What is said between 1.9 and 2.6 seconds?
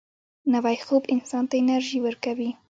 ورکوي